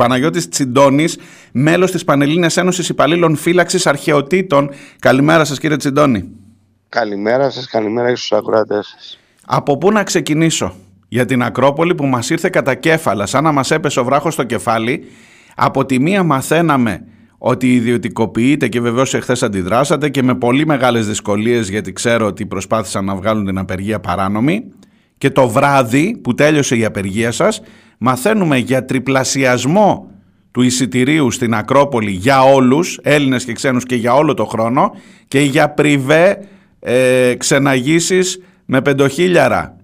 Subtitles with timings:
[0.00, 1.18] Παναγιώτης Τσιντώνης,
[1.52, 4.70] μέλος της Πανελλήνιας Ένωσης Υπαλλήλων Φύλαξης Αρχαιοτήτων.
[4.98, 6.28] Καλημέρα σας κύριε Τσιντώνη.
[6.88, 9.18] Καλημέρα σας, καλημέρα και στους ακροατές σας.
[9.46, 10.74] Από πού να ξεκινήσω;
[11.08, 14.44] Για την Ακρόπολη που μας ήρθε κατά κέφαλα, σαν να μας έπεσε ο βράχος στο
[14.44, 15.04] κεφάλι.
[15.56, 17.04] Από τη μία μαθαίναμε
[17.38, 23.04] ότι ιδιωτικοποιείται και βεβαίως εχθές αντιδράσατε και με πολύ μεγάλες δυσκολίες γιατί ξέρω ότι προσπάθησαν
[23.04, 24.72] να βγάλουν την απεργία παράνομη
[25.18, 27.60] και το βράδυ που τέλειωσε η απεργία σας
[27.98, 30.10] μαθαίνουμε για τριπλασιασμό
[30.50, 34.90] του εισιτηρίου στην Ακρόπολη για όλους, Έλληνες και ξένους και για όλο το χρόνο
[35.28, 36.48] και για πριβέ
[36.80, 39.76] ε, ξεναγήσεις με πεντοχίλιαρα.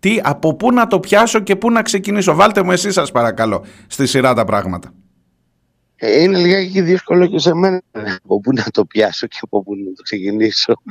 [0.00, 3.64] Τι, από πού να το πιάσω και πού να ξεκινήσω; Βάλτε μου εσείς σας παρακαλώ
[3.86, 4.92] στη σειρά τα πράγματα.
[5.96, 7.82] Ε, είναι λιγάκι δύσκολο και σε μένα
[8.22, 10.82] από πού να το πιάσω και από πού να το ξεκινήσω.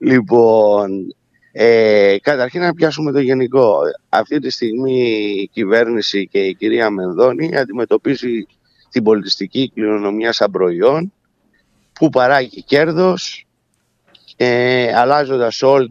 [0.00, 1.14] Λοιπόν,
[1.52, 3.78] ε, καταρχήν να πιάσουμε το γενικό.
[4.08, 5.00] Αυτή τη στιγμή
[5.40, 8.46] η κυβέρνηση και η κυρία Μενδώνη αντιμετωπίζει
[8.90, 11.12] την πολιτιστική κληρονομιά σαν προϊόν
[11.92, 13.46] που παράγει κέρδος
[14.36, 15.90] ε, αλλάζοντας όλη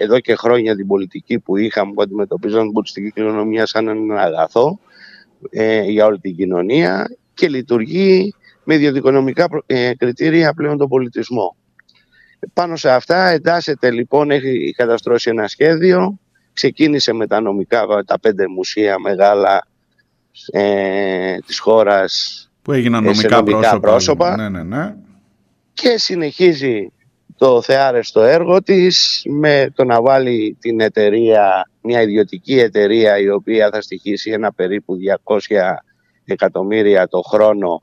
[0.00, 4.78] εδώ και χρόνια την πολιτική που είχαμε που αντιμετωπίζαν την πολιτιστική κληρονομιά σαν ένα αγαθό
[5.50, 11.56] ε, για όλη την κοινωνία και λειτουργεί με ιδιωτικονομικά ε, κριτήρια πλέον τον πολιτισμό.
[12.52, 16.18] Πάνω σε αυτά εντάσσεται λοιπόν, έχει καταστρώσει ένα σχέδιο,
[16.52, 19.66] ξεκίνησε με τα νομικά, τα πέντε μουσεία μεγάλα
[20.52, 24.36] ε, της χώρας που έγιναν νομικά, πρόσωπα, πρόσωπα.
[24.36, 24.94] ναι, ναι, ναι.
[25.72, 26.92] και συνεχίζει
[27.36, 33.70] το θεάρεστο έργο της με το να βάλει την εταιρεία, μια ιδιωτική εταιρεία η οποία
[33.72, 35.38] θα στοιχήσει ένα περίπου 200
[36.24, 37.82] εκατομμύρια το χρόνο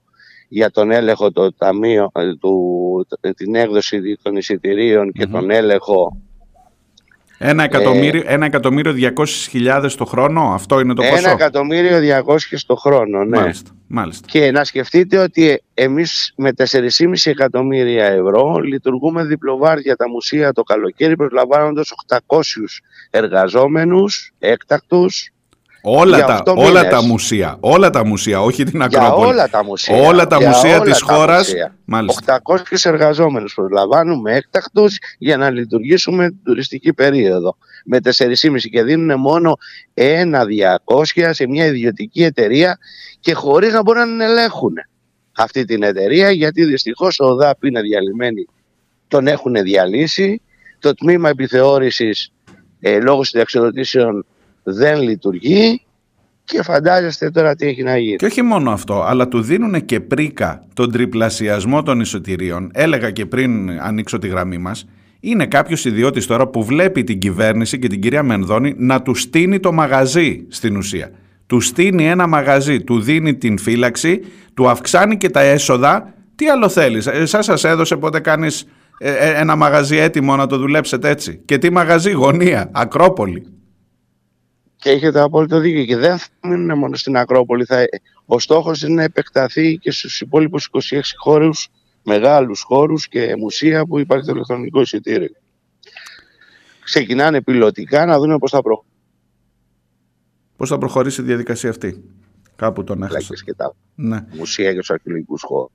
[0.52, 6.17] για τον έλεγχο το ταμείο, ε, του, την έκδοση των εισιτηρίων και τον έλεγχο
[7.42, 12.00] ένα εκατομμύριο, ε, ένα εκατομμύριο διακόσιες χιλιάδες το χρόνο, αυτό είναι το ποσό; Ένα εκατομμύριο
[12.00, 13.38] διακόσιες το χρόνο, ναι.
[13.38, 14.27] Μάλιστα, μάλιστα.
[14.31, 21.16] Και να σκεφτείτε ότι εμείς με 4,5 εκατομμύρια ευρώ λειτουργούμε διπλοβάρδια τα μουσεία το καλοκαίρι
[21.16, 25.32] προσλαμβάνοντας 800 εργαζόμενους έκτακτους
[25.81, 29.17] Όλα, τα, όλα τα μουσεία, όλα τα μουσεία, όχι την Ακρόπολη.
[29.17, 29.95] Για όλα τα μουσεία.
[29.95, 31.53] Όλα τα μουσεία της χώρας.
[31.85, 32.41] Μάλιστα.
[32.43, 37.57] 800 εργαζόμενους προσλαμβάνουμε έκτακτους για να λειτουργήσουμε την τουριστική περίοδο.
[37.85, 39.57] Με 4,5 και δίνουν μόνο
[39.93, 40.45] ένα
[40.85, 42.77] 200 σε μια ιδιωτική εταιρεία
[43.19, 44.73] και χωρίς να μπορούν να ελέγχουν
[45.31, 48.45] αυτή την εταιρεία γιατί δυστυχώς ο ΔΑΠ είναι διαλυμένη,
[49.07, 50.41] τον έχουν διαλύσει.
[50.79, 52.31] Το τμήμα επιθεώρησης
[52.79, 54.25] ε, λόγω συνταξιοδοτήσεων
[54.64, 55.81] δεν λειτουργεί
[56.43, 58.15] και φαντάζεστε τώρα τι έχει να γίνει.
[58.15, 62.71] Και όχι μόνο αυτό, αλλά του δίνουν και πρίκα τον τριπλασιασμό των εισιτηρίων.
[62.73, 64.86] Έλεγα και πριν ανοίξω τη γραμμή μας,
[65.20, 69.59] είναι κάποιος ιδιώτης τώρα που βλέπει την κυβέρνηση και την κυρία Μενδώνη να του στείνει
[69.59, 71.11] το μαγαζί στην ουσία.
[71.47, 74.21] Του στείνει ένα μαγαζί, του δίνει την φύλαξη,
[74.53, 76.14] του αυξάνει και τα έσοδα.
[76.36, 78.65] Τι άλλο θέλεις, εσάς σας έδωσε πότε κάνεις
[78.97, 83.58] ε, ε, ένα μαγαζί έτοιμο να το δουλέψετε έτσι; Και τι μαγαζί, γωνία, Ακρόπολη.
[84.79, 85.85] Και έχετε απόλυτο δίκιο.
[85.85, 87.65] Και δεν θα μείνουν μόνο στην Ακρόπολη.
[87.65, 87.85] Θα...
[88.25, 91.67] Ο στόχος είναι να επεκταθεί και στους υπόλοιπους 26 χώρους,
[92.03, 95.31] μεγάλους χώρους και μουσεία που υπάρχει το ηλεκτρονικό εισιτήριο.
[96.83, 98.93] Ξεκινάνε πιλωτικά να δούμε πώς θα προχωρήσει.
[100.57, 102.03] Πώς θα προχωρήσει η διαδικασία αυτή.
[102.55, 103.33] Κάπου τον έχασα.
[103.45, 104.25] Και τα ναι.
[104.37, 105.71] μουσεία και τους αρχαιολογικούς χώρους.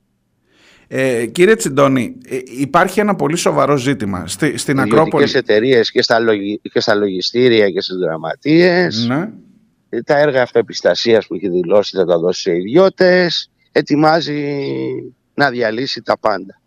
[0.87, 5.27] Ε, κύριε Τσιντώνη, ε, υπάρχει ένα πολύ σοβαρό ζήτημα στη, στην Ακρόπολη.
[5.27, 6.17] Σε εταιρείες και, στα
[6.61, 9.05] και στα λογιστήρια και στις δραματείες.
[9.07, 9.29] Ναι.
[9.89, 13.49] Ε, τα έργα αυτοεπιστασίας που έχει δηλώσει θα τα δώσει σε ιδιώτες.
[13.71, 14.57] Ετοιμάζει
[15.33, 16.61] να διαλύσει τα πάντα.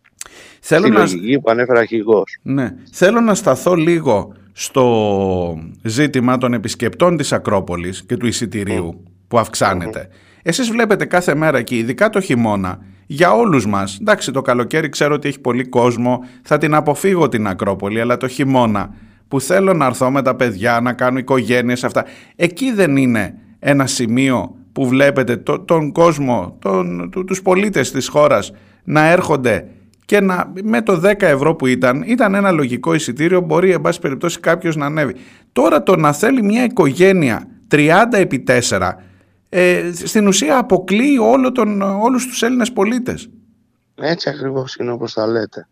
[0.60, 0.98] Θέλω Στη να...
[0.98, 2.38] λογική που ανέφερα αρχηγός.
[2.42, 2.74] Ναι.
[2.92, 10.08] Θέλω να σταθώ λίγο στο ζήτημα των επισκεπτών της Ακρόπολης και του εισιτηρίου που αυξάνεται.
[10.10, 10.14] Mm.
[10.48, 13.98] Εσείς βλέπετε κάθε μέρα και ειδικά το χειμώνα για όλους μας.
[14.00, 18.28] Εντάξει, το καλοκαίρι ξέρω ότι έχει πολύ κόσμο, θα την αποφύγω την Ακρόπολη, αλλά το
[18.28, 18.94] χειμώνα
[19.28, 22.04] που θέλω να έρθω με τα παιδιά, να κάνω οικογένειες, αυτά.
[22.36, 28.08] Εκεί δεν είναι ένα σημείο που βλέπετε το, τον κόσμο, τον, του, τους πολίτες της
[28.08, 28.52] χώρας
[28.84, 29.68] να έρχονται
[30.04, 34.00] και να, με το 10 ευρώ που ήταν, ήταν ένα λογικό εισιτήριο, μπορεί εν πάση
[34.00, 35.14] περιπτώσει κάποιος να ανέβει.
[35.52, 38.90] Τώρα το να θέλει μια οικογένεια 30 επί 4
[39.48, 43.28] ε, στην ουσία αποκλείει όλο τον, όλους τους Έλληνες πολίτες.
[43.94, 45.68] Έτσι ακριβώς είναι όπως τα λέτε.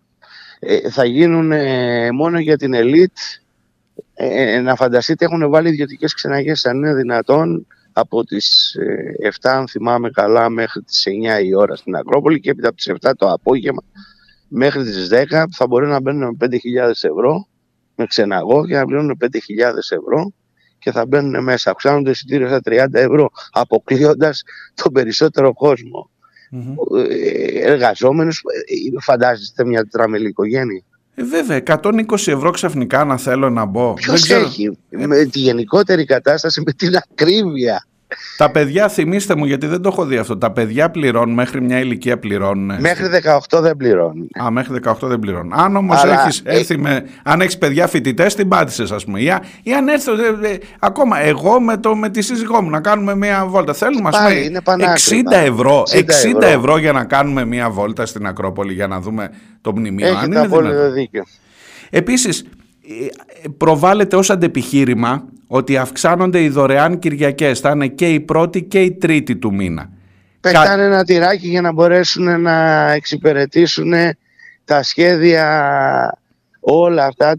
[0.58, 3.16] Ε, θα γίνουν ε, μόνο για την ελίτ
[4.14, 8.76] ε, ε, να φανταστείτε έχουν βάλει ιδιωτικές ξεναγές αν είναι δυνατόν από τις
[9.22, 11.06] 7 αν θυμάμαι καλά μέχρι τις
[11.40, 13.82] 9 η ώρα στην Ακρόπολη και έπειτα από τις 7 το απόγευμα
[14.48, 16.58] μέχρι τις 10 θα μπορεί να μπαίνουν με 5.000
[16.88, 17.46] ευρώ
[17.94, 19.28] με ξεναγό και να πληρώνουν 5.000
[19.76, 20.32] ευρώ
[20.86, 21.70] και θα μπαίνουν μέσα.
[21.70, 24.42] Αυξάνονται εισιτήρια στα 30 ευρώ, αποκλείοντας
[24.74, 26.10] τον περισσότερο κόσμο.
[26.52, 27.06] Mm-hmm.
[27.62, 28.42] Εργαζόμενους,
[29.00, 30.82] φαντάζεστε μια τετραμελή οικογένεια.
[31.14, 31.92] Ε, βέβαια, 120
[32.26, 33.94] ευρώ ξαφνικά να θέλω να μπω.
[33.94, 37.86] Ποιος έχει με τη γενικότερη κατάσταση, με την ακρίβεια.
[38.36, 40.38] Τα παιδιά, θυμίστε μου, γιατί δεν το έχω δει αυτό.
[40.38, 42.80] Τα παιδιά πληρώνουν μέχρι μια ηλικία πληρώνουν.
[42.80, 43.06] Μέχρι
[43.50, 44.28] 18 δεν πληρώνουν.
[44.44, 45.52] Α, μέχρι 18 δεν πληρώνουν.
[45.54, 47.06] Αν όμως έχεις ε- έρθει με.
[47.22, 49.20] Αν έχεις παιδιά φοιτητές, την πάτησες, ας πούμε.
[49.20, 49.32] Ή,
[49.62, 50.12] ή αν έρθω.
[50.12, 53.72] Ε, ε, ακόμα εγώ με, το, με τη σύζυγό μου να κάνουμε μια βόλτα.
[53.74, 54.60] Θέλουμε, ας πούμε.
[55.30, 56.46] 60 ευρώ, 60 ευρώ.
[56.46, 59.30] ευρώ για να κάνουμε μια βόλτα στην Ακρόπολη για να δούμε
[59.60, 60.06] το μνημείο.
[60.06, 61.24] Έχετε απόλυτο δίκιο.
[61.90, 62.44] Επίσης,
[63.56, 67.60] προβάλλεται ως αντεπιχείρημα ότι αυξάνονται οι δωρεάν Κυριακές.
[67.60, 69.90] Θα είναι και η πρώτη και η τρίτη του μήνα.
[70.40, 73.92] Πετάνε ένα τυράκι για να μπορέσουν να εξυπηρετήσουν
[74.64, 76.18] τα σχέδια
[76.68, 77.36] όλα αυτά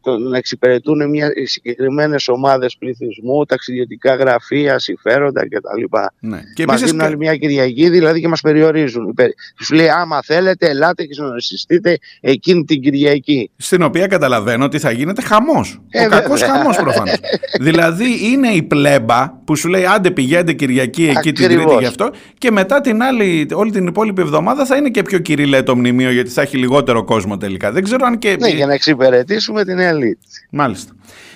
[0.00, 5.96] το, να εξυπηρετούν μια, συγκεκριμένες ομάδες πληθυσμού, ταξιδιωτικά γραφεία, συμφέροντα κτλ.
[6.20, 6.40] Ναι.
[6.54, 9.14] Και μας δίνουν άλλη μια Κυριακή, δηλαδή και μας περιορίζουν.
[9.56, 13.50] Τους λέει, άμα θέλετε, ελάτε και συστηθείτε εκείνη την Κυριακή.
[13.56, 15.80] Στην οποία καταλαβαίνω ότι θα γίνεται χαμός.
[15.90, 17.14] Ε, Ο κακός χαμός προφανώς.
[17.60, 21.48] δηλαδή είναι η πλέμπα που σου λέει, άντε πηγαίνετε Κυριακή εκεί Ακριβώς.
[21.48, 25.02] την Τρίτη γι' αυτό, και μετά την άλλη, όλη την υπόλοιπη εβδομάδα θα είναι και
[25.02, 27.72] πιο κυριλέ το μνημείο, γιατί θα έχει λιγότερο κόσμο τελικά.
[27.72, 30.18] Δεν ξέρω αν και ναι, για να εξυπηρετήσουμε την ελίτ.
[30.50, 30.92] Μάλιστα.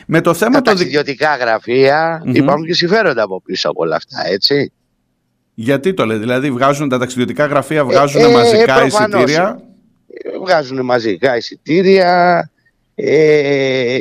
[0.07, 0.71] Με το θέμα Τα το...
[0.71, 2.35] ταξιδιωτικά γραφεία mm-hmm.
[2.35, 4.73] υπάρχουν και συμφέροντα από πίσω από όλα αυτά, έτσι.
[5.55, 9.61] Γιατί το λέει, δηλαδή βγάζουν τα ταξιδιωτικά γραφεία, βγάζουν ε, ε μαζικά ε, εισιτήρια;
[10.41, 12.51] Βγάζουν μαζικά εισιτήρια.
[12.95, 14.01] Ε,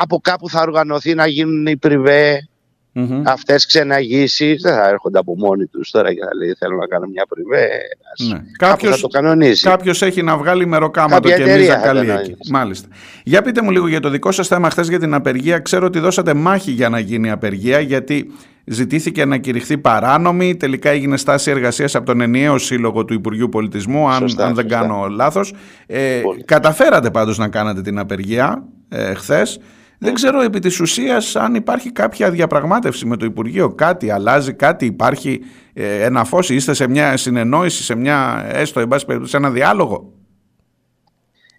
[0.00, 2.48] από κάπου θα οργανωθεί να γίνουν οι πριβέ
[2.94, 3.22] mm-hmm.
[3.24, 7.06] αυτές ξεναγήσεις δεν θα έρχονται από μόνοι τους τώρα για να λέει θέλω να κάνω
[7.06, 7.68] μια πριβέ
[8.28, 8.42] ναι.
[8.58, 12.88] κάποιος, θα το κανονίσει κάποιος έχει να βγάλει μεροκάματο και εμείς να καλεί εκεί μάλιστα
[13.24, 15.98] για πείτε μου λίγο για το δικό σας θέμα χθες για την απεργία ξέρω ότι
[15.98, 18.30] δώσατε μάχη για να γίνει απεργία γιατί
[18.64, 20.56] ζητήθηκε να κηρυχθεί παράνομη.
[20.56, 25.06] Τελικά έγινε στάση εργασίας από τον ενιαίο σύλλογο του Υπουργείου Πολιτισμού, αν, αν δεν κάνω
[25.10, 25.54] λάθος.
[25.86, 29.58] Ε, καταφέρατε πάντως να κάνετε την απεργία ε, χθες.
[29.98, 34.84] Δεν ξέρω επί της ουσίας αν υπάρχει κάποια διαπραγμάτευση με το Υπουργείο, κάτι αλλάζει, κάτι
[34.84, 35.40] υπάρχει
[35.72, 39.50] ε, ένα φως, είστε σε μια συνεννόηση, σε μια έστω, εν πάση περιπτώσει, σε ένα
[39.50, 40.12] διάλογο;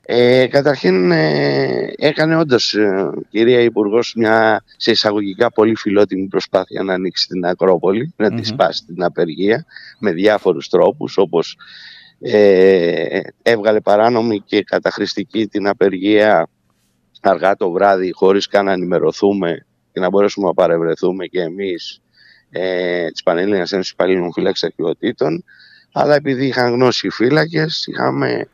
[0.07, 6.93] Ε, καταρχήν ε, έκανε όντως ε, κυρία Υπουργός μια σε εισαγωγικά πολύ φιλότιμη προσπάθεια να
[6.93, 9.65] ανοίξει την Ακρόπολη, να τη σπάσει την απεργία
[9.99, 11.57] με διάφορους τρόπους όπως
[12.19, 16.47] ε, έβγαλε παράνομη και καταχρηστική την απεργία
[17.29, 22.01] αργά το βράδυ χωρίς καν να ενημερωθούμε και να μπορέσουμε να παρευρεθούμε και εμείς
[22.49, 25.43] ε, της Πανελλήνιας Ένωσης Υπαλλήλων Φύλαξης Αρχαιοτήτων
[25.91, 28.47] αλλά επειδή είχαν γνώσει οι φύλακες είχαμε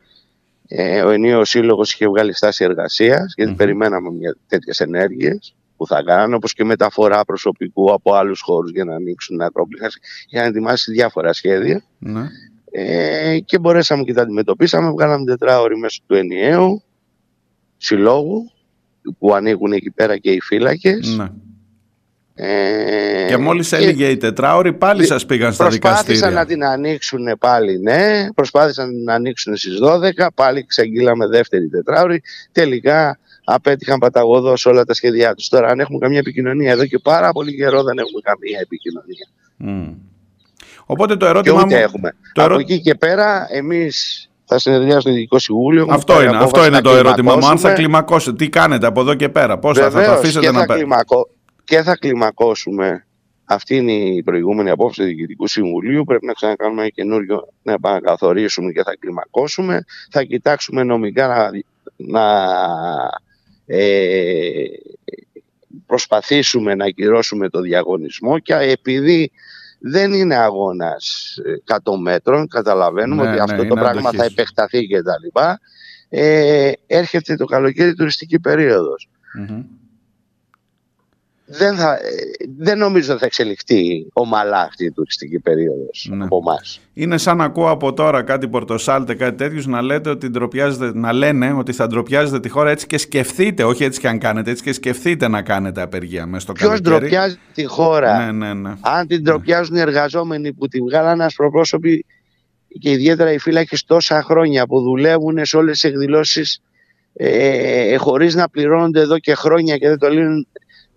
[0.68, 6.02] ε, ο ενίος σύλλογος είχε βγάλει στάση εργασίας γιατί περιμέναμε μια, τέτοιες ενέργειες που θα
[6.02, 9.78] κάνουν, όπως και μεταφορά προσωπικού από άλλους χώρους για να ανοίξουν την Ακρόπολη.
[10.28, 12.26] Είχαν ετοιμάσει διάφορα σχέδια ναι.
[12.70, 14.90] ε, και μπορέσαμε και τα αντιμετωπίσαμε.
[14.90, 16.82] Βγάλαμε τετράωρη μέσω του ενιαίου
[17.76, 18.50] συλλόγου
[19.18, 21.16] που ανοίγουν εκεί πέρα και οι φύλακες.
[21.16, 21.26] Ναι.
[22.34, 26.20] Ε, και μόλις έλεγε η τετράωρη πάλι σας πήγαν στα προσπάθησαν δικαστήρια.
[26.20, 28.26] Προσπάθησαν να την ανοίξουν πάλι, ναι.
[28.34, 32.22] Προσπάθησαν να την ανοίξουν στις 12, πάλι ξεγγύλαμε δεύτερη τετράωρη.
[32.52, 35.48] Τελικά απέτυχαν παταγωδός όλα τα σχέδιά τους.
[35.48, 39.28] Τώρα αν έχουμε καμία επικοινωνία εδώ και πάρα πολύ καιρό δεν έχουμε καμία επικοινωνία.
[39.64, 39.96] Mm.
[40.86, 41.82] Οπότε το ερώτημα και ούτε μου...
[41.82, 42.12] έχουμε.
[42.32, 45.86] Το Από εκεί και πέρα εμείς θα συνεδριάσει στο Ειδικό Συμβούλιο.
[45.90, 47.46] Αυτό είναι, αυτό είναι το ερώτημα μου.
[47.46, 50.66] Αν θα κλιμακώσετε, τι κάνετε από εδώ και πέρα, πώ θα, θα το αφήσετε να
[50.66, 50.86] πέρα.
[51.64, 53.06] Και θα κλιμακώσουμε.
[53.44, 56.04] Αυτή είναι η προηγούμενη απόφαση του Διοικητικού Συμβουλίου.
[56.04, 59.84] Πρέπει να ξανακάνουμε ένα καινούριο, να επανακαθορίσουμε και θα κλιμακώσουμε.
[60.10, 61.50] Θα κοιτάξουμε νομικά να,
[61.96, 62.46] να
[63.66, 64.64] ε,
[65.86, 69.30] προσπαθήσουμε να ακυρώσουμε το διαγωνισμό και επειδή
[69.82, 71.36] δεν είναι αγώνας
[71.84, 75.60] 100 μέτρων, καταλαβαίνουμε ναι, ότι ναι, αυτό το πράγμα θα επεκταθεί και τα λοιπά.
[76.08, 78.38] Ε, έρχεται το καλοκαίρι τουριστική
[81.58, 81.98] δεν, θα,
[82.58, 86.24] δεν νομίζω θα εξελιχθεί ομαλά αυτή η τουριστική περίοδος ναι.
[86.24, 86.80] από εμάς.
[86.92, 90.30] Είναι σαν να ακούω από τώρα κάτι πορτοσάλτε, κάτι τέτοιους να, λέτε ότι
[90.94, 94.50] να λένε ότι θα ντροπιάζετε τη χώρα έτσι και σκεφτείτε, όχι έτσι και αν κάνετε,
[94.50, 96.82] έτσι και σκεφτείτε να κάνετε απεργία μέσα στο καλοκαίρι.
[96.82, 98.74] Ποιο ντροπιάζει τη χώρα, ναι, ναι, ναι.
[98.80, 102.04] αν την ντροπιάζουν οι εργαζόμενοι που τη βγάλανε ασπροπρόσωποι
[102.78, 106.60] και ιδιαίτερα οι φύλακες τόσα χρόνια που δουλεύουν σε όλες τις εκδηλώσεις
[107.14, 110.46] ε, χωρίς να πληρώνονται εδώ και χρόνια και δεν το λύνουν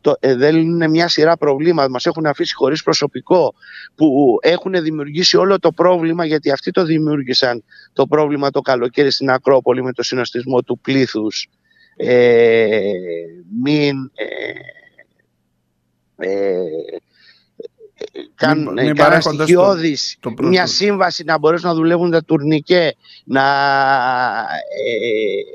[0.06, 3.54] το, ε, δεν είναι μια σειρά προβλήματα, μας έχουν αφήσει χωρίς προσωπικό
[3.96, 9.30] που έχουν δημιουργήσει όλο το πρόβλημα γιατί αυτοί το δημιούργησαν το πρόβλημα το καλοκαίρι στην
[9.30, 11.48] Ακρόπολη με το συνοστισμό του πλήθους.
[11.96, 12.92] Ε,
[13.64, 14.26] μην ε,
[16.18, 16.62] ε,
[18.36, 23.44] κάνουν κανένας στοιχειώδης, μια σύμβαση να μπορέσουν να δουλεύουν τα τουρνικέ, να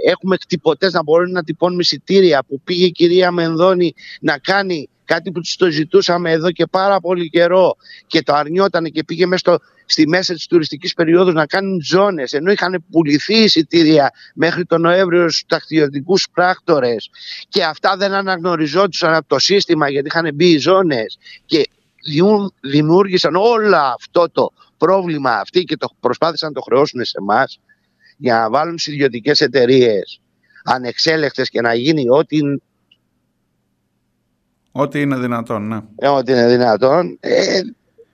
[0.06, 4.88] ε, έχουμε κτυπωτές να μπορούν να τυπώνουν εισιτήρια που πήγε η κυρία Μενδώνη να κάνει
[5.04, 9.38] κάτι που το ζητούσαμε εδώ και πάρα πολύ καιρό και το αρνιόταν και πήγε μέσα
[9.38, 14.80] στο, στη μέση της τουριστικής περίοδου να κάνουν ζώνες ενώ είχαν πουληθεί εισιτήρια μέχρι τον
[14.80, 17.10] Νοέμβριο στους τακτιωτικούς πράκτορες
[17.48, 21.68] και αυτά δεν αναγνωριζόντουσαν από το σύστημα γιατί είχαν μπει οι ζώνες και
[22.60, 27.60] δημιούργησαν όλο αυτό το πρόβλημα αυτοί και το προσπάθησαν να το χρεώσουν σε εμάς
[28.16, 30.20] για να βάλουν στις ιδιωτικές εταιρείες
[30.64, 32.38] ανεξέλεκτες και να γίνει ό,τι
[34.72, 35.80] Ό,τι είναι δυνατόν, ναι.
[35.96, 37.18] Ε, ό,τι είναι δυνατόν.
[37.20, 37.60] Ε,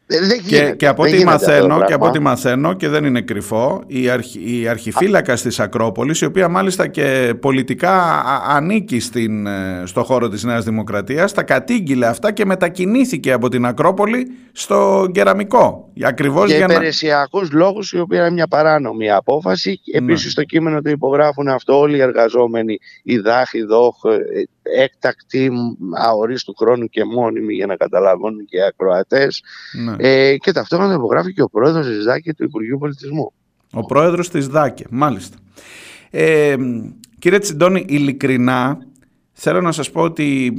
[0.07, 4.09] δεν και, και, από ό,τι μαθαίνω, και από ό,τι μαθαίνω και δεν είναι κρυφό η,
[4.09, 10.29] αρχι, η αρχιφύλακας της Ακρόπολης η οποία μάλιστα και πολιτικά ανήκει στην, ε, στο χώρο
[10.29, 15.93] της Νέας Δημοκρατίας τα κατήγγειλε αυτά και μετακινήθηκε από την Ακρόπολη στο Κεραμικό.
[16.03, 17.59] Ακριβώς για, για υπηρεσιακούς να...
[17.59, 19.81] λόγους η οποία είναι μια παράνομη απόφαση.
[19.93, 19.99] Ναι.
[19.99, 24.43] επίσης στο κείμενο το υπογράφουν αυτό όλοι οι εργαζόμενοι οι δάχοι, δόχ, ε,
[24.75, 25.51] έκτακτη,
[25.97, 29.43] αορίστου χρόνου και μόνιμη για να καταλαβαίνουν και οι ακροατές
[29.85, 29.95] ναι.
[29.99, 33.33] ε, και ταυτόχρονα υπογράφει και ο πρόεδρος της ΔΑΚΕ του Υπουργείου Πολιτισμού.
[33.73, 35.37] Ο πρόεδρος της ΔΑΚΕ, μάλιστα.
[36.11, 36.57] Ε,
[37.19, 38.79] κύριε Τσιντώνη, ειλικρινά
[39.39, 40.53] Θέλω να σας πω ότι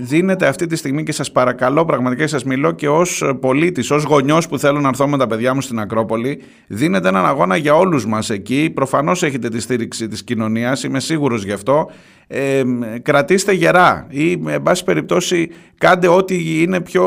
[0.00, 4.48] δίνεται αυτή τη στιγμή και σας παρακαλώ πραγματικά σας μιλώ και ως πολίτης, ως γονιός
[4.48, 8.06] που θέλω να έρθω με τα παιδιά μου στην Ακρόπολη δίνεται έναν αγώνα για όλους
[8.06, 11.90] μας εκεί προφανώς έχετε τη στήριξη της κοινωνίας, είμαι σίγουρος γι' αυτό
[12.26, 12.62] ε,
[13.02, 17.06] κρατήστε γερά ή με πάση περιπτώσει κάντε ό,τι είναι πιο,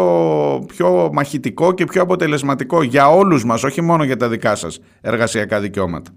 [0.68, 5.60] πιο μαχητικό και πιο αποτελεσματικό για όλους μας, όχι μόνο για τα δικά σας εργασιακά
[5.60, 6.12] δικαιώματα.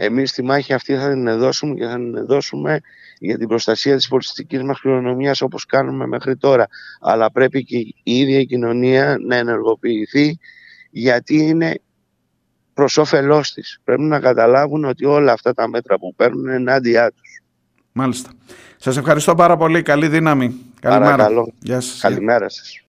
[0.00, 2.80] Εμείς τη μάχη αυτή θα την δώσουμε και θα την δώσουμε
[3.18, 6.66] για την προστασία της πολιτιστικής μας κληρονομιάς όπως κάνουμε μέχρι τώρα.
[7.00, 10.38] Αλλά πρέπει και η ίδια η κοινωνία να ενεργοποιηθεί
[10.90, 11.80] γιατί είναι
[12.74, 13.80] προς όφελός της.
[13.84, 17.40] Πρέπει να καταλάβουν ότι όλα αυτά τα μέτρα που παίρνουν είναι ενάντια τους.
[17.92, 18.30] Μάλιστα.
[18.76, 19.82] Σας ευχαριστώ πάρα πολύ.
[19.82, 20.54] Καλή δύναμη.
[20.80, 21.28] Καλημέρα.
[21.58, 22.00] Γεια σας.
[22.00, 22.76] Καλημέρα σας.